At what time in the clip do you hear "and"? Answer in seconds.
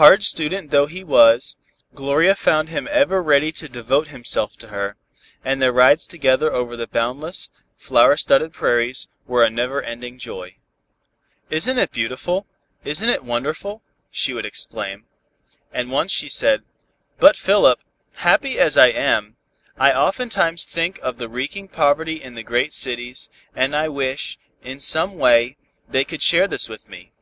5.44-5.60, 15.70-15.90, 23.54-23.74